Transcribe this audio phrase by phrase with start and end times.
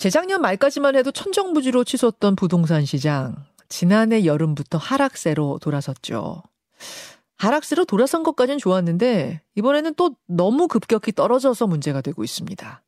[0.00, 3.36] 재작년 말까지만 해도 천정부지로 치솟던 부동산 시장
[3.68, 6.42] 지난해 여름부터 하락세로 돌아섰죠.
[7.36, 12.82] 하락세로 돌아선 것까지는 좋았는데 이번에는 또 너무 급격히 떨어져서 문제가 되고 있습니다.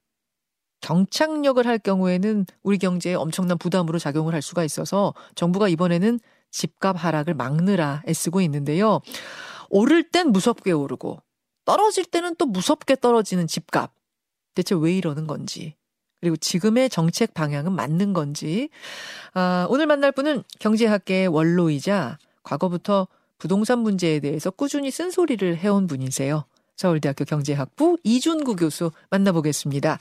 [0.80, 6.18] 경착력을 할 경우에는 우리 경제에 엄청난 부담으로 작용을 할 수가 있어서 정부가 이번에는
[6.50, 9.02] 집값 하락을 막느라 애쓰고 있는데요.
[9.68, 11.18] 오를 땐 무섭게 오르고
[11.66, 13.92] 떨어질 때는 또 무섭게 떨어지는 집값.
[14.54, 15.76] 대체 왜 이러는 건지.
[16.22, 18.70] 그리고 지금의 정책 방향은 맞는 건지.
[19.34, 26.44] 아, 오늘 만날 분은 경제학계의 원로이자 과거부터 부동산 문제에 대해서 꾸준히 쓴소리를 해온 분이세요.
[26.76, 29.98] 서울대학교 경제학부 이준구 교수 만나보겠습니다.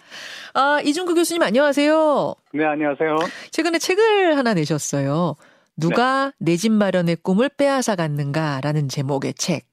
[0.53, 2.35] 아, 이준구 교수님 안녕하세요.
[2.53, 3.15] 네, 안녕하세요.
[3.49, 5.35] 최근에 책을 하나 내셨어요.
[5.75, 6.51] 누가 네.
[6.51, 9.65] 내집 마련의 꿈을 빼앗아 갔는가라는 제목의 책.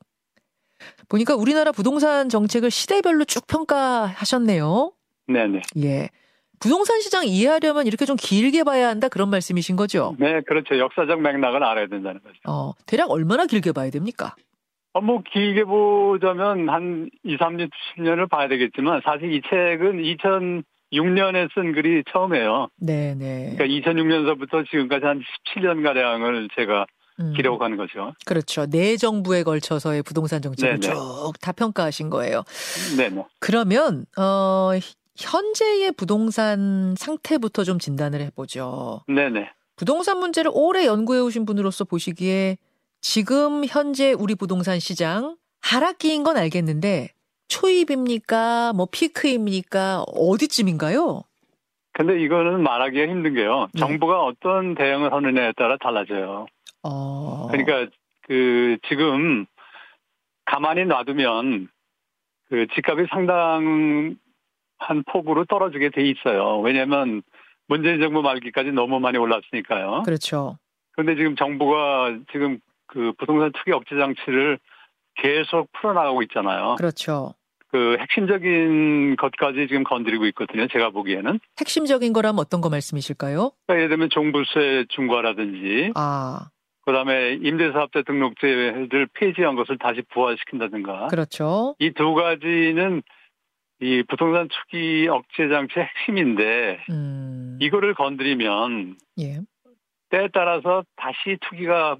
[1.10, 4.92] 보니까 우리나라 부동산 정책을 시대별로 쭉 평가하셨네요.
[5.26, 5.60] 네네.
[5.84, 6.08] 예.
[6.60, 10.16] 부동산 시장 이해하려면 이렇게 좀 길게 봐야 한다 그런 말씀이신 거죠?
[10.18, 10.78] 네, 그렇죠.
[10.78, 12.38] 역사적 맥락을 알아야 된다는 거죠.
[12.46, 14.34] 어, 대략 얼마나 길게 봐야 됩니까?
[14.92, 20.02] 어, 뭐 길게 보자면 한 2, 3년, 10년을 봐야 되겠지만 사실 이 책은
[20.92, 22.68] 2006년에 쓴 글이 처음이에요.
[22.80, 23.54] 네, 네.
[23.56, 25.22] 그러니까 2006년서부터 지금까지 한
[25.54, 26.86] 17년 가량을 제가
[27.20, 27.32] 음.
[27.34, 28.14] 기록한 거죠.
[28.24, 28.66] 그렇죠.
[28.66, 32.44] 네 정부에 걸쳐서의 부동산 정책을 쭉다 평가하신 거예요.
[32.96, 33.24] 네, 네.
[33.40, 34.70] 그러면 어
[35.18, 39.02] 현재의 부동산 상태부터 좀 진단을 해보죠.
[39.08, 39.50] 네네.
[39.76, 42.56] 부동산 문제를 오래 연구해 오신 분으로서 보시기에
[43.00, 47.08] 지금 현재 우리 부동산 시장 하락기인 건 알겠는데
[47.48, 48.72] 초입입니까?
[48.74, 50.02] 뭐 피크입니까?
[50.02, 51.22] 어디쯤인가요?
[51.92, 53.68] 근데 이거는 말하기가 힘든 게요.
[53.72, 53.80] 네.
[53.80, 56.46] 정부가 어떤 대응을 하느냐에 따라 달라져요.
[56.84, 57.48] 어...
[57.50, 57.90] 그러니까
[58.22, 59.46] 그 지금
[60.44, 61.68] 가만히 놔두면
[62.48, 64.16] 그 집값이 상당
[64.78, 66.60] 한 폭으로 떨어지게 돼 있어요.
[66.60, 67.22] 왜냐하면
[67.66, 70.02] 문재인 정부 말기까지 너무 많이 올랐으니까요.
[70.04, 70.58] 그렇죠.
[70.92, 74.58] 그런데 지금 정부가 지금 그 부동산 투기 억제 장치를
[75.16, 76.76] 계속 풀어나가고 있잖아요.
[76.78, 77.34] 그렇죠.
[77.70, 80.66] 그 핵심적인 것까지 지금 건드리고 있거든요.
[80.68, 81.38] 제가 보기에는.
[81.60, 83.50] 핵심적인 거라면 어떤 거 말씀이실까요?
[83.66, 85.92] 그러니까 예를 들면 종부세 중과라든지.
[85.94, 86.48] 아.
[86.86, 91.08] 그다음에 임대사업자 등록제를 폐지한 것을 다시 부활시킨다든가.
[91.08, 91.74] 그렇죠.
[91.78, 93.02] 이 두 가지는
[93.80, 97.58] 이 부동산 투기 억제 장치의 핵심인데 음.
[97.60, 99.40] 이거를 건드리면 예.
[100.10, 101.96] 때에 따라서 다시 투기가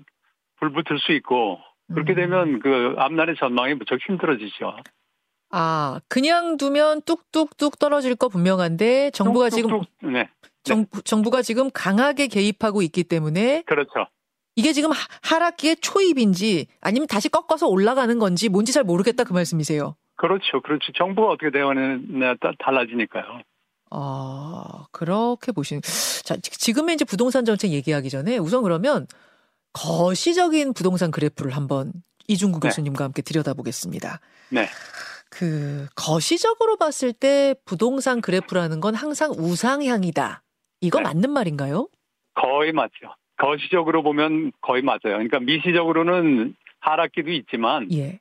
[0.59, 1.59] 불붙을 수 있고
[1.93, 2.17] 그렇게 음.
[2.17, 4.77] 되면 그 앞날의 전망이 무척 힘들어지죠.
[5.51, 10.29] 아, 그냥 두면 뚝뚝뚝 떨어질 거 분명한데 정부가 뚝뚝뚝, 지금 네.
[10.63, 14.09] 정, 정부가 지금 강하게 개입하고 있기 때문에 그렇죠.
[14.57, 14.91] 이게 지금
[15.23, 19.95] 하락기의 초입인지 아니면 다시 꺾어서 올라가는 건지 뭔지 잘 모르겠다 그 말씀이세요.
[20.19, 20.61] 그렇죠.
[20.61, 20.93] 그렇죠.
[20.93, 23.41] 정부가 어떻게 대응하느냐에 달라지니까요.
[23.91, 25.81] 아, 그렇게 보시는.
[26.25, 29.07] 자, 지금의 이제 부동산 정책 얘기하기 전에 우선 그러면
[29.73, 31.93] 거시적인 부동산 그래프를 한번
[32.27, 32.69] 이중구 네.
[32.69, 34.21] 교수님과 함께 들여다보겠습니다.
[34.51, 34.67] 네.
[35.31, 40.43] 그 거시적으로 봤을 때 부동산 그래프라는 건 항상 우상향이다.
[40.81, 41.05] 이거 네.
[41.05, 41.89] 맞는 말인가요?
[42.35, 43.15] 거의 맞죠.
[43.37, 44.99] 거시적으로 보면 거의 맞아요.
[45.05, 48.19] 그러니까 미시적으로는 하락기도 있지만 예.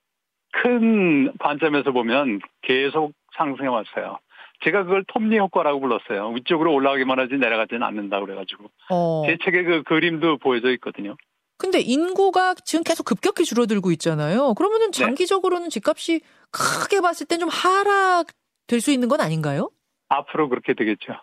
[0.62, 4.19] 큰 관점에서 보면 계속 상승해 왔어요.
[4.63, 6.29] 제가 그걸 톱니 효과라고 불렀어요.
[6.29, 9.23] 위쪽으로 올라가기만 하지 내려가지는 않는다 그래가지고 어.
[9.28, 11.16] 제 책에 그 그림도 보여져 있거든요.
[11.59, 14.53] 근데 인구가 지금 계속 급격히 줄어들고 있잖아요.
[14.56, 15.00] 그러면은 네.
[15.03, 19.69] 장기적으로는 집값이 크게 봤을 땐 좀 하락될 수 있는 건 아닌가요?
[20.09, 21.13] 앞으로 그렇게 되겠죠.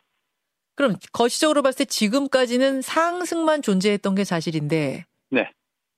[0.77, 5.05] 그럼 거시적으로 봤을 때 지금까지는 상승만 존재했던 게 사실인데 네.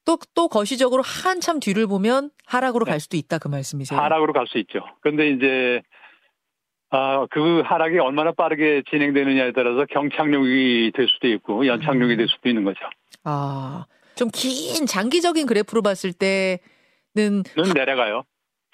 [0.06, 2.92] 또, 또 거시적으로 한참 뒤를 보면 하락으로 네.
[2.92, 4.00] 갈 수도 있다 그 말씀이세요?
[4.00, 4.80] 하락으로 갈 수 있죠.
[5.00, 5.82] 그런데 이제
[6.90, 12.16] 아, 그 하락이 얼마나 빠르게 진행되느냐에 따라서 경착륙이 될 수도 있고 연착륙이 음.
[12.16, 12.78] 될 수도 있는 거죠.
[13.24, 18.22] 아, 좀 긴 장기적인 그래프로 봤을 때는 는 내려가요.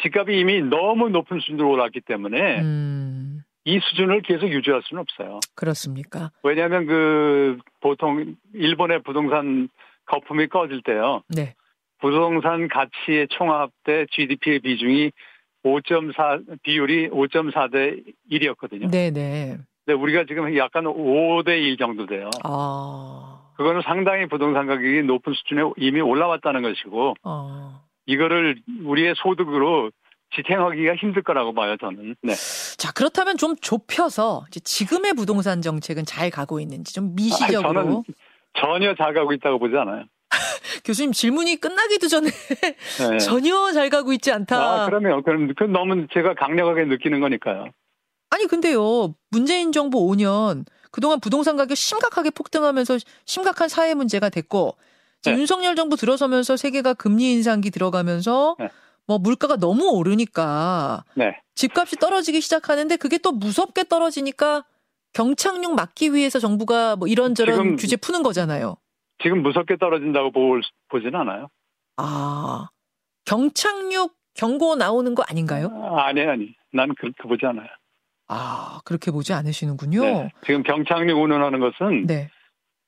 [0.03, 3.41] 집값이 이미 너무 높은 수준으로 올랐기 때문에 음.
[3.65, 5.41] 이 수준을 계속 유지할 수는 없어요.
[5.55, 6.31] 그렇습니까?
[6.43, 9.69] 왜냐하면 그 보통 일본의 부동산
[10.07, 11.23] 거품이 꺼질 때요.
[11.29, 11.55] 네.
[12.01, 15.13] 부동산 가치의 총합 대 GDP의 비중이
[15.65, 17.97] 5.4 비율이 5.4 대
[18.31, 18.91] 1이었거든요.
[18.91, 19.59] 네네.
[19.85, 22.31] 근데 우리가 지금 약간 5 대 1 정도 돼요.
[22.45, 23.43] 아.
[23.57, 27.83] 그거는 상당히 부동산 가격이 높은 수준에 이미 올라왔다는 것이고, 아.
[28.07, 29.91] 이거를 우리의 소득으로
[30.35, 32.17] 지탱하기가 힘들 거라고 봐요, 저는.
[32.23, 32.33] 네.
[32.79, 37.69] 자, 그렇다면 좀 좁혀서 지금의 부동산 정책은 잘 가고 있는지 좀 미시적으로.
[37.69, 38.03] 아, 저는
[38.61, 40.05] 전혀 잘 가고 있다고 보지 않아요.
[40.85, 43.19] 교수님 질문이 끝나기도 전에 네.
[43.19, 44.83] 전혀 잘 가고 있지 않다.
[44.83, 47.67] 아, 그러면 그럼 그 너무 제가 강력하게 느끼는 거니까요.
[48.31, 49.15] 아니 근데요.
[49.31, 54.77] 문재인 정부 5년 그동안 부동산 가격 심각하게 폭등하면서 심각한 사회 문제가 됐고
[55.25, 55.33] 네.
[55.33, 58.69] 윤석열 정부 들어서면서 세계가 금리 인상기 들어가면서 네.
[59.07, 61.37] 뭐 물가가 너무 오르니까 네.
[61.55, 64.65] 집값이 떨어지기 시작하는데 그게 또 무섭게 떨어지니까
[65.13, 68.77] 경착륙 막기 위해서 정부가 뭐 이런저런 규제 푸는 거잖아요.
[69.23, 71.49] 지금 무섭게 떨어진다고 볼, 보진 않아요.
[71.97, 72.69] 아,
[73.25, 75.69] 경착륙 경고 나오는 거 아닌가요?
[75.73, 76.55] 아, 아니, 아니.
[76.73, 77.69] 난 그렇게 보지 않아요.
[78.29, 80.01] 아, 그렇게 보지 않으시는군요.
[80.01, 80.33] 네.
[80.47, 82.31] 지금 경착륙 운운하는 것은 네.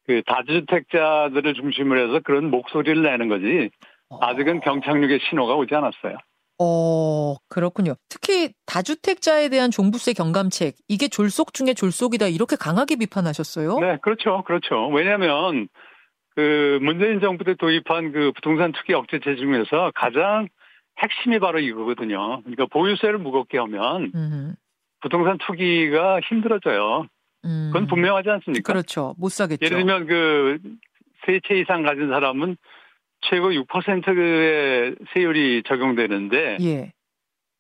[0.07, 3.71] 그 다주택자들을 중심으로 해서 그런 목소리를 내는 거지.
[4.09, 4.19] 어.
[4.23, 6.17] 아직은 경착륙의 신호가 오지 않았어요.
[6.59, 7.95] 어, 그렇군요.
[8.09, 13.79] 특히 다주택자에 대한 종부세 경감책, 이게 졸속 중에 졸속이다, 이렇게 강하게 비판하셨어요?
[13.81, 14.43] 네, 그렇죠.
[14.45, 14.89] 그렇죠.
[14.89, 15.69] 왜냐하면,
[16.37, 20.49] 그, 문재인 정부 때 도입한 그 부동산 투기 억제제 중에서 가장
[21.03, 22.41] 핵심이 바로 이거거든요.
[22.43, 24.55] 그러니까 보유세를 무겁게 하면, 음흠.
[25.01, 27.07] 부동산 투기가 힘들어져요.
[27.45, 27.71] 음.
[27.73, 28.73] 그건 분명하지 않습니까?
[28.73, 29.15] 그렇죠.
[29.19, 29.65] 못 사겠죠.
[29.65, 30.59] 예를 들면 그
[31.27, 32.57] 세 채 이상 가진 사람은
[33.31, 36.93] 최고 6%의 세율이 적용되는데 예.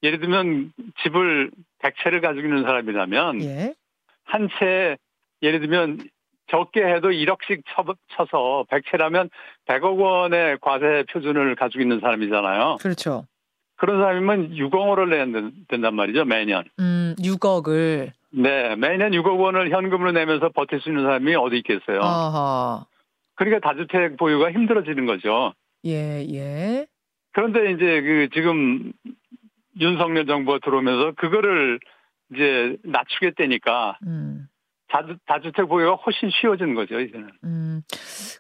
[0.03, 0.73] 예를 들면
[1.03, 1.51] 집을
[1.83, 3.75] 100채를 가지고 있는 사람이라면 예.
[4.25, 4.97] 한 채
[5.43, 5.99] 예를 들면
[6.51, 7.85] 적게 해도 1억씩 쳐,
[8.31, 9.31] 서 100채라면
[9.67, 12.77] 100억 원의 과세 표준을 가지고 있는 사람이잖아요.
[12.81, 13.27] 그렇죠.
[13.77, 15.27] 그런 사람이면 6억 원을 내야
[15.69, 16.65] 된단 말이죠, 매년.
[16.79, 18.13] 음, 6억을.
[18.31, 22.01] 네, 매년 6억 원을 현금으로 내면서 버틸 수 있는 사람이 어디 있겠어요.
[22.03, 22.85] 아하.
[23.35, 25.53] 그러니까 다주택 보유가 힘들어지는 거죠.
[25.85, 26.87] 예, 예.
[27.33, 28.93] 그런데 이제 그 지금
[29.81, 31.81] 윤석열 정부가 들어오면서 그거를
[32.33, 34.49] 이제 낮추겠다니까 음.
[34.89, 37.31] 다주, 다주택 보유가 훨씬 쉬워지는 거죠, 이제는.
[37.43, 37.83] 음,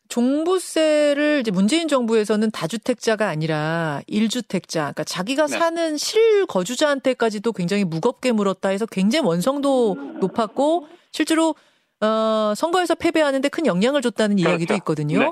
[0.08, 5.58] 종부세를 이제 문재인 정부에서는 다주택자가 아니라 1주택자, 그러니까 자기가 네.
[5.58, 11.56] 사는 실거주자한테까지도 굉장히 무겁게 물었다 해서 굉장히 원성도 높았고 실제로
[12.00, 14.50] 어, 선거에서 패배하는데 큰 영향을 줬다는 그렇죠.
[14.50, 15.19] 이야기도 있거든요.
[15.19, 15.31] 네.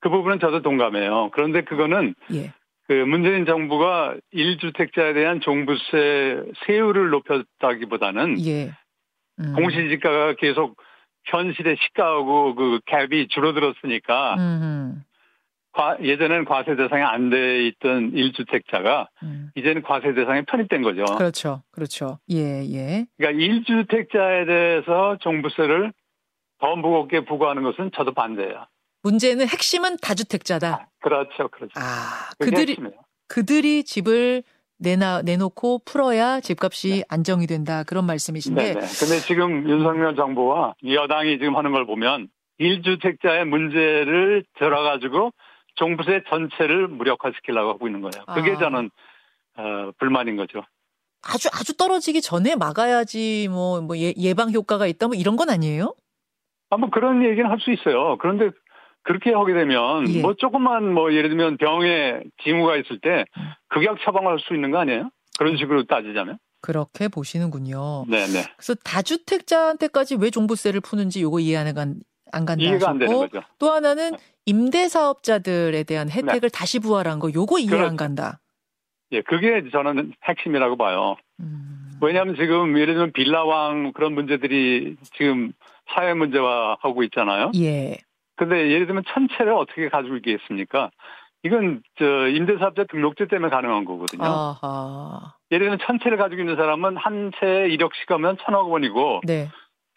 [0.00, 1.30] 그 부분은 저도 동감해요.
[1.32, 2.52] 그런데 그거는 예.
[2.86, 8.72] 그 문재인 정부가 1주택자에 대한 종부세 세율을 높였다기보다는 예.
[9.40, 9.54] 음.
[9.54, 10.76] 공시지가가 계속
[11.24, 14.36] 현실의 시가하고 그 갭이 줄어들었으니까
[15.72, 19.50] 과, 예전에는 과세 대상이 안 돼 있던 1주택자가 음.
[19.56, 21.04] 이제는 과세 대상에 편입된 거죠.
[21.16, 21.62] 그렇죠.
[21.72, 22.18] 그렇죠.
[22.30, 23.06] 예, 예.
[23.16, 25.92] 그러니까 1주택자에 대해서 종부세를
[26.60, 28.66] 더 무겁게 부과하는 것은 저도 반대예요.
[29.02, 30.74] 문제는 핵심은 다주택자다.
[30.74, 31.48] 아, 그렇죠.
[31.48, 31.72] 그렇죠.
[31.76, 32.94] 아, 그들이 핵심이에요.
[33.28, 34.42] 그들이 집을
[34.78, 37.04] 내놔 내놓고 풀어야 집값이 네.
[37.08, 38.62] 안정이 된다 그런 말씀이신데.
[38.62, 38.80] 네.
[38.80, 42.28] 근데 지금 윤석열 정부와 여당이 지금 하는 걸 보면
[42.60, 45.32] 1주택자의 문제를 들어가지고
[45.76, 48.24] 종부세 전체를 무력화시키려고 하고 있는 거예요.
[48.34, 48.58] 그게 아.
[48.58, 48.90] 저는
[49.56, 50.62] 어, 불만인 거죠.
[51.22, 55.94] 아주 아주 떨어지기 전에 막아야지 뭐, 뭐 예, 예방 효과가 있다 뭐 이런 건 아니에요?
[56.74, 58.16] 아, 뭐 그런 얘기는 할 수 있어요.
[58.18, 58.50] 그런데
[59.02, 60.20] 그렇게 하게 되면 예.
[60.20, 63.24] 뭐 조금만 뭐 예를 들면 병에 징후가 있을 때
[63.68, 65.10] 극약 처방할 수 있는 거 아니에요?
[65.38, 66.38] 그런 식으로 따지자면.
[66.60, 68.06] 그렇게 보시는군요.
[68.08, 68.44] 네네.
[68.56, 73.42] 그래서 다주택자한테까지 왜 종부세를 푸는지 요거 이해하는 건안 간다 이해가 안 되는 거죠.
[73.58, 74.18] 또 하나는 네.
[74.46, 76.48] 임대사업자들에 대한 혜택을 네.
[76.48, 77.86] 다시 부활한 거 요거 이해 그렇죠.
[77.86, 78.40] 안 간다.
[79.12, 81.16] 예, 그게 저는 핵심이라고 봐요.
[81.40, 81.92] 음...
[82.00, 85.52] 왜냐하면 지금 예를 들면 빌라왕 그런 문제들이 지금
[85.92, 87.52] 사회 문제화하고 있잖아요.
[87.56, 87.96] 예.
[88.36, 90.90] 근데 예를 들면 천채를 어떻게 가지고 있겠습니까?
[91.44, 94.24] 이건 저 임대사업자 등록제 때문에 가능한 거거든요.
[94.24, 95.34] 아하.
[95.50, 99.48] 예를 들면 천채를 가지고 있는 사람은 한 채에 1억씩 하면 천억 원이고 네.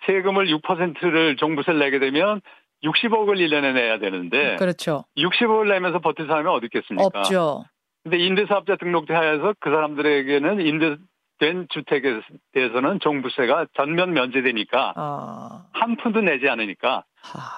[0.05, 2.41] 세금을 6%를 종부세를 내게 되면
[2.83, 5.05] 60억을 1년에 내야 되는데 그렇죠.
[5.17, 7.19] 60억을 내면서 버틸 사람이 어디 있겠습니까?
[7.19, 7.63] 없죠.
[8.03, 10.97] 근데 임대사업자 등록제 하에서 그 사람들에게는 임대
[11.39, 12.21] 된 주택에
[12.53, 15.65] 대해서는 종부세가 전면 면제되니까 아.
[15.73, 17.03] 한 푼도 내지 않으니까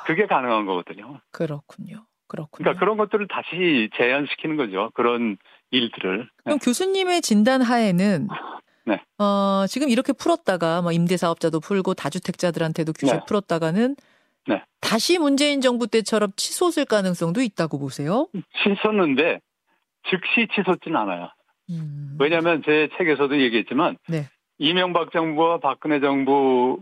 [0.05, 1.19] 그게 가능한 거거든요.
[1.31, 2.05] 그렇군요.
[2.27, 2.63] 그렇군요.
[2.63, 4.91] 그러니까 그런 것들을 다시 재현시키는 거죠.
[4.93, 5.37] 그런
[5.71, 6.29] 일들을.
[6.43, 6.63] 그럼 네.
[6.63, 8.27] 교수님의 진단 하에는
[8.85, 9.01] 네.
[9.17, 13.19] 어, 지금 이렇게 풀었다가 뭐 임대사업자도 풀고 다주택자들한테도 규제 네.
[13.27, 13.95] 풀었다가는
[14.47, 14.63] 네.
[14.81, 18.27] 다시 문재인 정부 때처럼 치솟을 가능성도 있다고 보세요?
[18.63, 19.39] 치솟는데
[20.09, 21.29] 즉시 치솟진 않아요.
[21.69, 22.17] 음.
[22.19, 24.27] 왜냐하면 제 책에서도 얘기했지만 네.
[24.57, 26.79] 이명박 정부와 박근혜 정부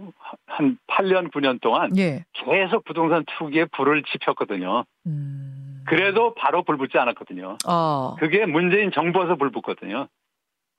[0.47, 2.25] 한 8년, 9년 동안 예.
[2.33, 4.83] 계속 부동산 투기에 불을 지폈거든요.
[5.05, 5.83] 음...
[5.87, 7.57] 그래도 바로 불 붙지 않았거든요.
[7.65, 8.15] 아.
[8.19, 10.07] 그게 문재인 정부에서 불 붙거든요.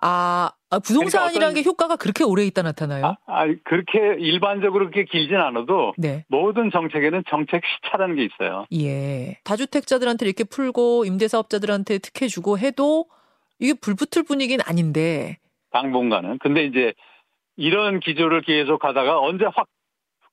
[0.00, 3.04] 아, 아 부동산이라는 그러니까 게 효과가 그렇게 오래 있다 나타나요?
[3.04, 6.24] 아, 아, 그렇게 일반적으로 그렇게 길진 않아도 네.
[6.28, 8.66] 모든 정책에는 정책 시차라는 게 있어요.
[8.74, 9.38] 예.
[9.44, 13.06] 다주택자들한테 이렇게 풀고 임대사업자들한테 특혜 주고 해도
[13.58, 15.38] 이게 불붙을 분위기는 아닌데
[15.70, 16.38] 당분간은.
[16.38, 16.94] 근데 이제
[17.56, 19.66] 이런 기조를 계속 하다가 언제 확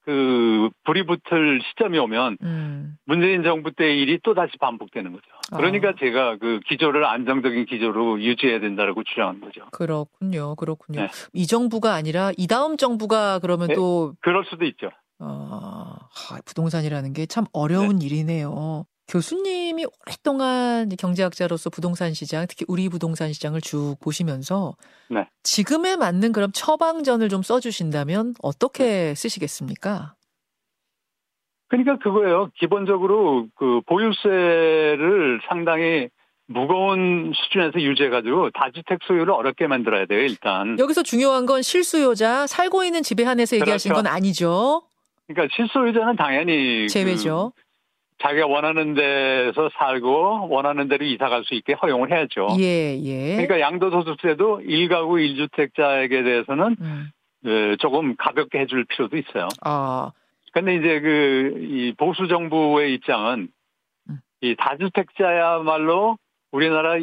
[0.05, 2.97] 그 불이 붙을 시점이 오면 음.
[3.05, 5.23] 문재인 정부 때 일이 또 다시 반복되는 거죠.
[5.55, 5.93] 그러니까 아.
[5.99, 9.65] 제가 그 기조를 안정적인 기조로 유지해야 된다고 주장한 거죠.
[9.71, 11.01] 그렇군요, 그렇군요.
[11.01, 11.07] 네.
[11.33, 13.73] 이 정부가 아니라 이 다음 정부가 그러면 네.
[13.73, 14.91] 또 그럴 수도 있죠.
[15.17, 15.97] 아,
[16.45, 18.05] 부동산이라는 게 참 어려운 네.
[18.05, 18.85] 일이네요.
[19.07, 24.75] 교수님이 오랫동안 경제학자로서 부동산 시장, 특히 우리 부동산 시장을 쭉 보시면서
[25.09, 25.27] 네.
[25.43, 29.15] 지금에 맞는 그런 처방전을 좀 써주신다면 어떻게 네.
[29.15, 30.15] 쓰시겠습니까?
[31.67, 32.49] 그러니까 그거예요.
[32.55, 36.09] 기본적으로 그 보유세를 상당히
[36.47, 40.77] 무거운 수준에서 유지해가지고 다주택 소유를 어렵게 만들어야 돼요, 일단.
[40.77, 44.03] 여기서 중요한 건 실수요자, 살고 있는 집에 한해서 얘기하신 그렇죠.
[44.03, 44.83] 건 아니죠?
[45.27, 46.81] 그러니까 실수요자는 당연히.
[46.83, 47.51] 그 제외죠.
[47.55, 47.61] 그
[48.21, 52.47] 자기가 원하는 데서 살고 원하는 데로 이사 갈 수 있게 허용을 해야죠.
[52.59, 53.31] 예, 예.
[53.35, 57.09] 그러니까 양도소득세도 1가구 1주택자에게 대해서는 음.
[57.45, 59.47] 예, 조금 가볍게 해줄 필요도 있어요.
[59.63, 60.11] 아.
[60.53, 63.49] 근데 이제 그, 이 보수 정부의 입장은
[64.09, 64.17] 음.
[64.41, 66.17] 이 다주택자야말로
[66.51, 66.95] 우리나라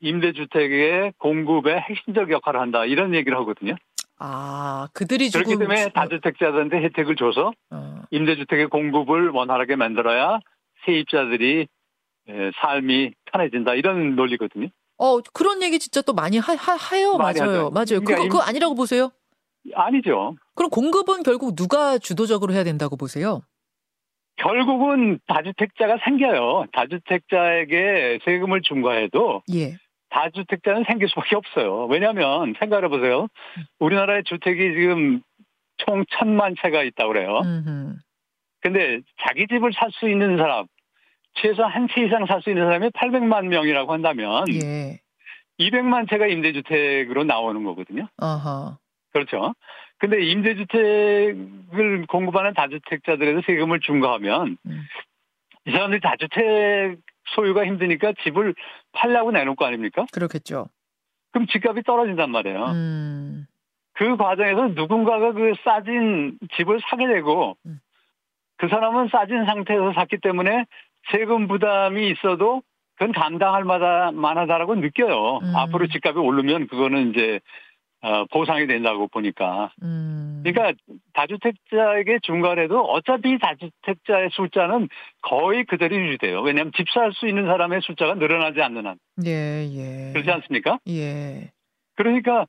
[0.00, 2.84] 임대주택의 공급에 핵심적 역할을 한다.
[2.84, 3.74] 이런 얘기를 하거든요.
[4.20, 8.02] 아, 그들이 그렇기 때문에 다주택자들한테 혜택을 줘서 어.
[8.10, 10.38] 임대주택의 공급을 원활하게 만들어야
[10.84, 11.66] 세입자들이
[12.28, 14.68] 예, 삶이 편해진다 이런 논리거든요.
[14.98, 17.16] 어 그런 얘기 진짜 또 많이 하, 하 해요.
[17.16, 17.50] 많이 맞아요.
[17.50, 17.70] 하죠.
[17.70, 18.00] 맞아요.
[18.04, 19.10] 그거, 그거 아니라고 보세요?
[19.74, 20.36] 아니죠.
[20.54, 23.42] 그럼 공급은 결국 누가 주도적으로 해야 된다고 보세요?
[24.36, 26.66] 결국은 다주택자가 생겨요.
[26.72, 29.76] 다주택자에게 세금을 중과해도 예.
[30.10, 31.86] 다주택자는 생길 수밖에 없어요.
[31.86, 33.28] 왜냐하면 생각해 보세요.
[33.78, 35.20] 우리나라의 주택이 지금
[35.78, 37.40] 총 천만 채가 있다고 그래요.
[37.44, 37.96] 음흠.
[38.60, 40.66] 근데 자기 집을 살 수 있는 사람,
[41.34, 45.00] 최소 한채 이상 살 수 있는 사람이 800만 명이라고 한다면 예.
[45.58, 48.08] 200만 채가 임대주택으로 나오는 거거든요.
[48.18, 48.78] 어허.
[49.12, 49.54] 그렇죠.
[49.98, 54.82] 근데 임대주택을 공급하는 다주택자들에서 세금을 중과하면 음.
[55.66, 56.98] 이 사람들이 다주택
[57.34, 58.54] 소유가 힘드니까 집을
[58.92, 60.06] 팔려고 내놓을 거 아닙니까?
[60.12, 60.66] 그렇겠죠.
[61.32, 62.64] 그럼 집값이 떨어진단 말이에요.
[62.66, 63.46] 음.
[63.92, 67.78] 그 과정에서 누군가가 그 싸진 집을 사게 되고 음.
[68.60, 70.66] 그 사람은 싸진 상태에서 샀기 때문에
[71.10, 72.62] 세금 부담이 있어도
[72.96, 75.38] 그건 감당할 마다 만하다라고 느껴요.
[75.42, 75.56] 음.
[75.56, 77.40] 앞으로 집값이 오르면 그거는 이제
[78.02, 79.72] 어, 보상이 된다고 보니까.
[79.82, 80.42] 음.
[80.44, 80.72] 그러니까
[81.14, 84.88] 다주택자에게 중간에도 어차피 다주택자의 숫자는
[85.22, 86.42] 거의 그대로 유지돼요.
[86.42, 88.96] 왜냐하면 집 살 수 있는 사람의 숫자가 늘어나지 않는 한.
[89.24, 90.12] 예, 예.
[90.12, 90.78] 그렇지 않습니까?
[90.88, 91.50] 예.
[91.96, 92.46] 그러니까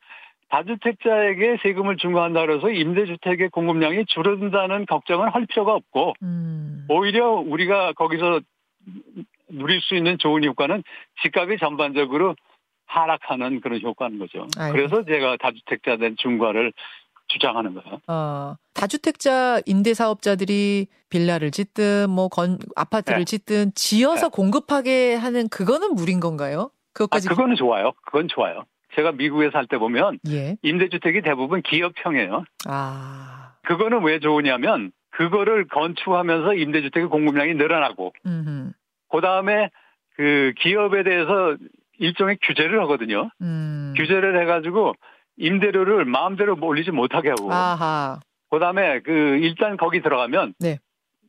[0.51, 6.86] 다주택자에게 세금을 중과한다 그래서 임대주택의 공급량이 줄어든다는 걱정은 할 필요가 없고 음.
[6.89, 8.41] 오히려 우리가 거기서
[9.50, 10.84] 누릴 수 있는 좋은 효과는
[11.24, 12.36] 집값이 전반적으로
[12.86, 14.48] 하락하는 그런 효과는 거죠.
[14.58, 14.75] 아이고.
[14.75, 16.74] 그래서 제가 다주택자 된 중과를
[17.27, 18.01] 주장하는 거예요.
[18.08, 23.25] 어, 다주택자 임대 사업자들이 빌라를 짓든 뭐 건, 아파트를 네.
[23.25, 24.36] 짓든 지어서 네.
[24.36, 26.72] 공급하게 하는 그거는 무린 건가요?
[26.93, 27.93] 그것까지 아, 그거는 좋아요.
[28.05, 28.65] 그건 좋아요.
[28.95, 30.57] 제가 미국에 살 때 보면 예.
[30.63, 32.43] 임대주택이 대부분 기업형이에요.
[32.67, 33.53] 아.
[33.63, 39.69] 그거는 왜 좋으냐면 그거를 건축하면서 임대주택의 공급량이 늘어나고 그 다음에
[40.15, 41.55] 그 기업에 대해서
[42.00, 43.29] 일종의 규제를 하거든요.
[43.41, 43.93] 음.
[43.98, 44.93] 규제를 해가지고
[45.38, 47.51] 임대료를 마음대로 올리지 못하게 하고.
[47.53, 48.19] 아하.
[48.50, 50.79] 그다음에 그 일단 거기 들어가면 네.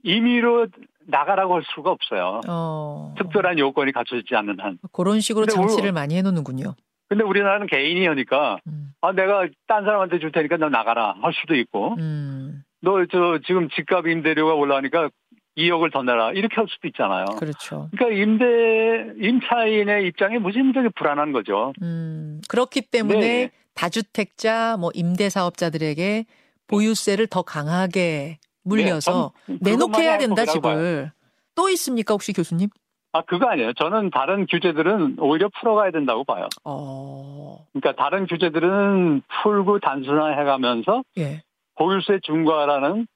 [0.03, 0.67] 임의로
[1.07, 2.41] 나가라고 할 수가 없어요.
[2.49, 3.15] 어.
[3.19, 4.79] 특별한 요건이 갖춰지지 않는 한.
[4.93, 6.75] 그런 식으로 장치를 우리, 많이 해놓는군요.
[7.13, 8.95] 근데 우리나라는 개인이니까 음.
[9.03, 11.95] 아 내가 딴 사람한테 줄 테니까 너 나가라 할 수도 있고.
[11.99, 12.63] 음.
[12.81, 15.11] 너저 지금 집값 임대료가 올라가니까
[15.59, 17.27] 2억을 더 내라 이렇게 할 수도 있잖아요.
[17.39, 17.91] 그렇죠.
[17.95, 18.45] 그러니까 임대
[19.21, 21.75] 임차인의 입장이 무지무지하게 불안한 거죠.
[21.83, 23.51] 음, 그렇기 때문에 네.
[23.75, 26.25] 다주택자 뭐 임대 사업자들에게
[26.67, 31.13] 보유세를 더 강하게 물려서 네, 내놓게 해야 된다 집을.
[31.55, 32.71] 또 있습니까 혹시 교수님?
[33.13, 33.75] 아 그거 아니에요.
[33.75, 36.49] 저는 다른 규제들은 오히려 풀어가야 된다고 봐요.
[36.65, 37.67] 어...
[37.73, 41.43] 그러니까 다른 규제들은 풀고 단순화해 가면서 예.
[41.77, 43.07] 보유세 중과라는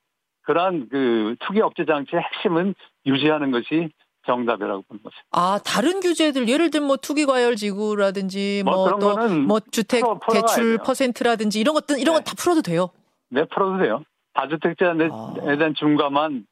[0.43, 2.75] 그러한 그 투기 억제 장치의 핵심은
[3.07, 3.91] 유지하는 것이
[4.27, 5.17] 정답이라고 보는 거죠.
[5.31, 10.79] 아 다른 규제들 예를 들면 뭐 투기 과열 지구라든지 뭐또뭐 뭐, 뭐 주택 풀어, 대출
[10.79, 12.19] 퍼센트라든지 이런 것들 이런 네.
[12.19, 12.91] 건다 풀어도 돼요.
[13.31, 14.03] 네 풀어도 돼요.
[14.35, 15.57] 다주택자에 아.
[15.57, 16.47] 대한 중과만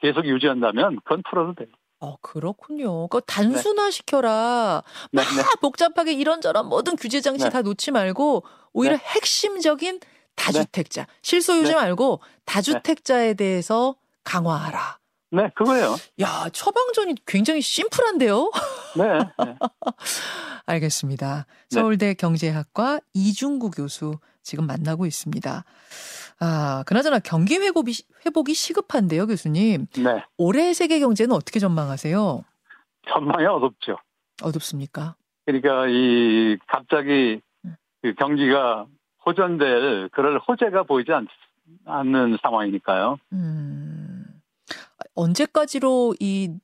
[0.00, 1.68] 계속 유지한다면 그건 풀어도 돼요.
[2.00, 3.08] 어, 그렇군요.
[3.08, 4.82] 그 단순화 시켜라.
[5.12, 5.22] 네.
[5.22, 5.48] 막 네, 네.
[5.60, 7.50] 복잡하게 이런저런 모든 규제 장치 네.
[7.50, 9.02] 다 놓지 말고 오히려 네.
[9.04, 10.00] 핵심적인
[10.34, 11.02] 다주택자.
[11.02, 11.12] 네.
[11.22, 11.74] 실소유자 네.
[11.74, 14.98] 말고 다주택자에 대해서 강화하라.
[15.32, 15.96] 네, 그거예요.
[16.20, 18.50] 야, 처방전이 굉장히 심플한데요?
[18.96, 19.04] 네.
[19.44, 19.54] 네.
[20.66, 21.46] 알겠습니다.
[21.68, 25.64] 서울대 경제학과 이중구 교수 지금 만나고 있습니다.
[26.40, 27.92] 아, 그나저나 경기 회복이,
[28.24, 29.86] 회복이 시급한데요, 교수님.
[30.02, 30.24] 네.
[30.38, 32.42] 올해 세계 경제는 어떻게 전망하세요?
[33.08, 33.98] 전망이 어둡죠.
[34.42, 35.16] 어둡습니까?
[35.44, 37.76] 그러니까 이 갑자기 음.
[38.02, 38.86] 그 경기가
[39.26, 41.26] 호전될 그럴 호재가 보이지 않,
[41.84, 43.18] 않는 상황이니까요.
[43.32, 44.24] 음,
[45.14, 46.54] 언제까지로 이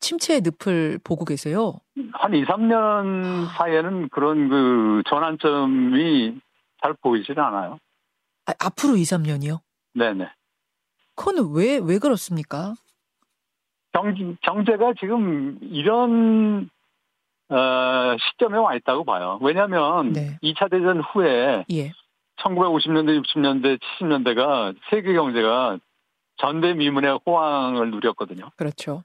[0.00, 1.78] 침체의 늪을 보고 계세요?
[2.12, 6.38] 한 2, 3년 사이에는 그런 그 전환점이
[6.82, 7.78] 잘 보이질 않아요.
[8.58, 9.60] 아, 앞으로 2, 3년이요?
[9.94, 10.28] 네네.
[11.14, 12.74] 그거는 왜, 왜 그렇습니까?
[13.92, 16.70] 경, 경제가 지금 이런,
[17.48, 19.38] 어, 시점에 와 있다고 봐요.
[19.42, 20.38] 왜냐하면 네.
[20.42, 21.92] 2차 대전 후에 예.
[22.40, 25.78] 1950년대, 60년대, 70년대가 세계 경제가
[26.38, 28.50] 전대미문의 호황을 누렸거든요.
[28.56, 29.04] 그렇죠.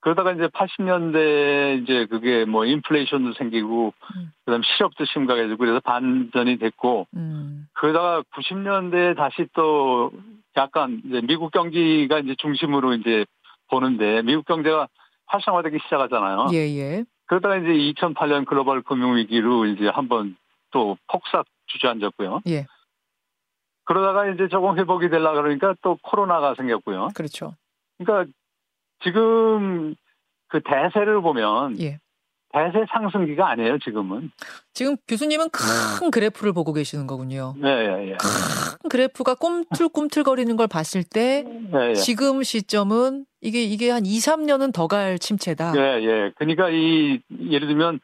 [0.00, 4.32] 그러다가 이제 80년대 이제 그게 뭐 인플레이션도 생기고 음.
[4.44, 7.68] 그다음 실업도 심각해지고 그래서 반전이 됐고 음.
[7.74, 10.12] 그러다가 90년대에 다시 또
[10.56, 13.24] 약간 이제 미국 경기가 이제 중심으로 이제
[13.70, 14.88] 보는데 미국 경제가
[15.26, 16.48] 활성화되기 시작하잖아요.
[16.52, 17.04] 예, 예.
[17.26, 20.36] 그러다가 이제 2008년 글로벌 금융위기로 이제 한번
[20.70, 22.40] 또 폭삭 주저앉았고요.
[22.48, 22.66] 예.
[23.84, 27.08] 그러다가 이제 조금 회복이 되려 그러니까 또 코로나가 생겼고요.
[27.14, 27.54] 그렇죠.
[27.98, 28.30] 그러니까
[29.02, 29.94] 지금
[30.48, 31.98] 그 대세를 보면 예.
[32.52, 34.30] 대세 상승기가 아니에요, 지금은.
[34.72, 36.10] 지금 교수님은 큰 네.
[36.10, 37.54] 그래프를 보고 계시는 거군요.
[37.58, 38.16] 네, 예, 예.
[38.18, 41.94] 큰 그래프가 꿈틀꿈틀거리는 걸 봤을 때 네, 예.
[41.94, 45.74] 지금 시점은 이게 이게 한 2, 3년은 더 갈 침체다.
[45.76, 46.32] 예, 예.
[46.36, 48.00] 그러니까 이 예를 들면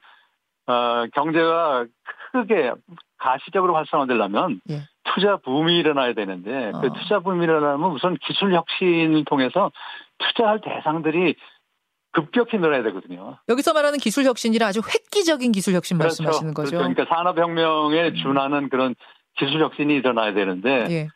[0.66, 1.86] 어, 경제가
[2.32, 2.72] 크게
[3.16, 4.82] 가시적으로 활성화되려면 예.
[5.04, 6.80] 투자 붐이 일어나야 되는데 그 어.
[6.82, 9.70] 그 투자 붐이 일어나면 우선 기술 혁신을 통해서
[10.18, 11.36] 투자할 대상들이
[12.12, 13.38] 급격히 늘어야 되거든요.
[13.48, 16.22] 여기서 말하는 기술 혁신이라 아주 획기적인 기술 혁신 그렇죠.
[16.22, 16.70] 말씀하시는 거죠.
[16.70, 16.94] 그렇죠.
[16.94, 18.14] 그러니까 산업혁명에 음.
[18.14, 18.94] 준하는 그런
[19.36, 21.08] 기술 혁신이 일어나야 되는데 예.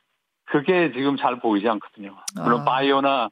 [0.47, 2.17] 그게 지금 잘 보이지 않거든요.
[2.35, 2.65] 물론 아.
[2.65, 3.29] 바이오나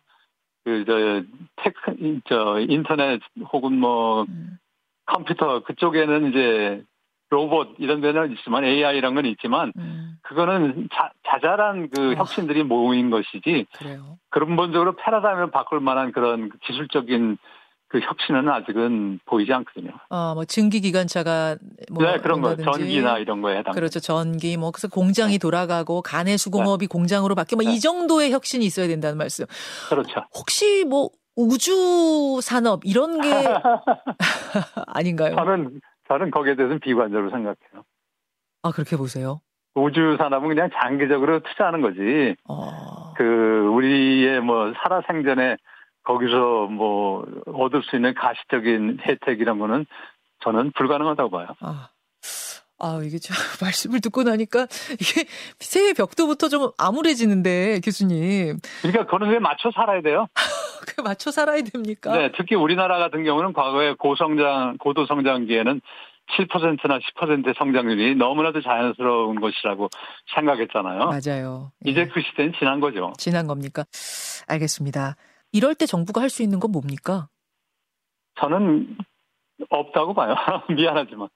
[0.65, 1.23] 그저
[1.57, 3.21] 테크 저 인터넷
[3.53, 4.59] 혹은 뭐 음.
[5.07, 6.85] 컴퓨터 그쪽에는 이제
[7.29, 10.19] 로봇 이런 데는 있지만 AI란 건 있지만 음.
[10.23, 12.21] 그거는 자, 자잘한 그 아.
[12.21, 14.19] 혁신들이 모인 것이지 그래요.
[14.31, 17.39] 근본적으로 패러다임을 바꿀 만한 그런 기술적인
[17.89, 19.93] 그 혁신은 아직은 보이지 않거든요.
[20.11, 21.57] 아, 뭐 증기 기관차가
[21.93, 23.75] 뭐 네, 그런 거 전기나 이런 거에 해당.
[23.75, 24.01] 그렇죠.
[24.01, 25.39] 전기 뭐 그래서 공장이 네.
[25.39, 26.89] 돌아가고 가내 수공업이 네.
[26.89, 27.79] 공장으로 바뀌어 뭐이 네.
[27.79, 29.47] 정도의 혁신이 있어야 된다는 말씀.
[29.89, 30.25] 그렇죠.
[30.35, 33.29] 혹시 뭐 우주 산업 이런 게
[34.87, 35.37] 아닌가요?
[35.37, 37.85] 저는 저는 거기에 대해서는 비관적으로 생각해요.
[38.63, 39.41] 아, 그렇게 보세요?
[39.75, 42.35] 우주 산업은 그냥 장기적으로 투자하는 거지.
[42.49, 43.13] 어...
[43.17, 45.57] 그, 우리의 뭐, 살아 생전에
[46.03, 49.87] 거기서 뭐, 얻을 수 있는 가시적인 혜택 이런 거는
[50.41, 51.49] 저는 불가능하다고 봐요.
[51.61, 51.91] 아.
[52.79, 54.67] 아, 이게 참, 말씀을 듣고 나니까,
[55.01, 55.25] 이게
[55.61, 58.59] 새해 벽도부터 좀 암울해지는데, 교수님.
[58.83, 60.27] 그러니까 그런 게 맞춰 살아야 돼요.
[60.87, 62.17] 그 맞춰 살아야 됩니까?
[62.17, 65.81] 네, 특히 우리나라 같은 경우는 과거에 고성장, 고도성장기에는
[66.39, 69.89] 7%나 10%의 성장률이 너무나도 자연스러운 것이라고
[70.35, 70.99] 생각했잖아요.
[71.07, 71.71] 맞아요.
[71.85, 72.07] 이제 예.
[72.07, 73.13] 그 시대는 지난 거죠.
[73.17, 73.85] 지난 겁니까?
[74.49, 75.15] 알겠습니다.
[75.53, 77.29] 이럴 때 정부가 할 수 있는 건 뭡니까?
[78.41, 78.97] 저는
[79.71, 80.35] 없다고 봐요.
[80.77, 81.29] 미안하지만.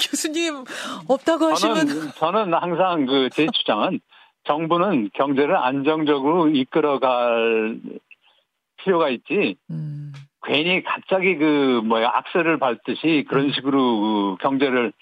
[0.00, 0.64] 교수님
[1.08, 4.00] 없다고 하시면 저는, 저는 항상 그 제 주장은
[4.44, 7.78] 정부는 경제를 안정적으로 이끌어갈
[8.78, 9.56] 필요가 있지.
[9.70, 10.12] 음.
[10.46, 13.52] 괜히 갑자기 그 뭐야 악셀을 밟듯이 그런 음.
[13.52, 14.92] 식으로 그 경제를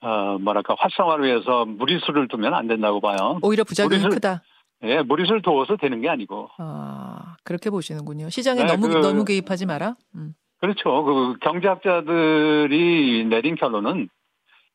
[0.00, 3.38] 어 뭐랄까 활성화를 위해서 무리수를 두면 안 된다고 봐요.
[3.42, 4.42] 오히려 부작용이 무리수를, 크다.
[4.82, 6.48] 예, 무리수를 두어서 되는 게 아니고.
[6.58, 8.28] 아 그렇게 보시는군요.
[8.30, 9.94] 시장에 네, 너무 그, 너무 개입하지 마라.
[10.16, 10.34] 음.
[10.60, 11.04] 그렇죠.
[11.04, 14.08] 그 경제학자들이 내린 결론은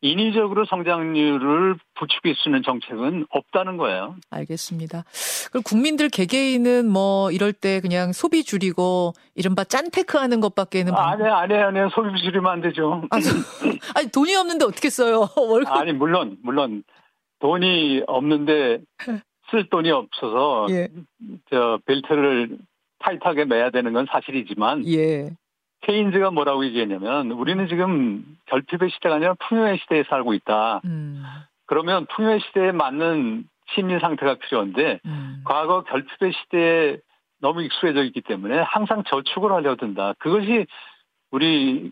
[0.01, 4.15] 인위적으로 성장률을 부추길 수 있는 정책은 없다는 거예요.
[4.29, 5.03] 알겠습니다.
[5.49, 11.23] 그럼 국민들 개개인은 뭐 이럴 때 그냥 소비 줄이고 이른바 짠테크 하는 것밖에는 아, 아니
[11.23, 13.03] 아니 아니 소비 줄이면 안 되죠.
[13.09, 13.17] 아,
[13.95, 15.29] 아니 돈이 없는데 어떻게 써요?
[15.35, 16.83] 월급 아니 물론 물론
[17.39, 18.79] 돈이 없는데
[19.49, 20.89] 쓸 돈이 없어서 예.
[21.49, 22.57] 저 벨트를
[22.99, 25.31] 타이트하게 매야 되는 건 사실이지만 예.
[25.87, 30.81] 케인즈가 뭐라고 얘기했냐면 우리는 지금 결핍의 시대가 아니라 풍요의 시대에 살고 있다.
[30.83, 31.23] 음.
[31.65, 35.41] 그러면 풍요의 시대에 맞는 심리 상태가 필요한데 음.
[35.45, 36.97] 과거 결핍의 시대에
[37.39, 40.13] 너무 익숙해져 있기 때문에 항상 저축을 하려 든다.
[40.19, 40.65] 그것이
[41.31, 41.91] 우리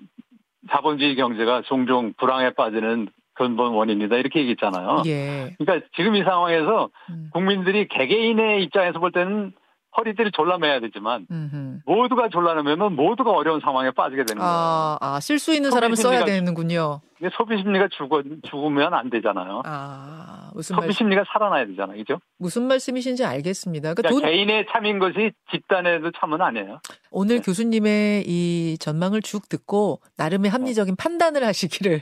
[0.70, 5.04] 자본주의 경제가 종종 불황에 빠지는 근본 원인이다 이렇게 얘기했잖아요.
[5.06, 5.56] 예.
[5.58, 7.30] 그러니까 지금 이 상황에서 음.
[7.32, 9.54] 국민들이 개개인의 입장에서 볼 때는
[9.98, 11.80] 허리띠를 졸라매야 되지만 음흠.
[11.86, 15.14] 모두가 졸라매면 모두가 어려운 상황에 빠지게 되는 아, 거예요.
[15.16, 17.02] 아, 쓸수 있는 사람은 써야 되는군요.
[17.38, 19.62] 소비 심리가 죽어, 죽으면 안 되잖아요.
[19.66, 21.98] 아, 무슨 소비 심리가 살아나야 되잖아요.
[21.98, 22.20] 그죠?
[22.38, 23.94] 무슨 말씀이신지 알겠습니다.
[23.94, 24.30] 그러니까, 그러니까 돈...
[24.30, 26.80] 개인의 참인 것이 집단에도 참은 아니에요.
[27.12, 27.42] 오늘 네.
[27.42, 32.02] 교수님의 이 전망을 쭉 듣고 나름의 합리적인 판단을 하시기를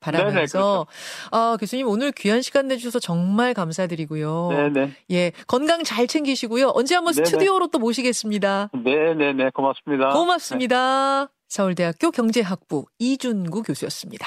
[0.00, 0.86] 바라면서 네네, 그렇죠.
[1.30, 4.48] 아, 교수님 오늘 귀한 시간 내주셔서 정말 감사드리고요.
[4.50, 4.92] 네네.
[5.12, 6.72] 예, 건강 잘 챙기시고요.
[6.74, 7.24] 언제 한번 네네.
[7.24, 8.70] 스튜디오로 또 모시겠습니다.
[8.84, 10.10] 네네네, 고맙습니다.
[10.10, 11.26] 고맙습니다.
[11.26, 11.40] 네.
[11.48, 14.26] 서울대학교 경제학부 이준구 교수였습니다.